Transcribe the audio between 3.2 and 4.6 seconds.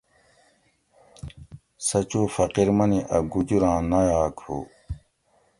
گوجوراں نایٔک ہو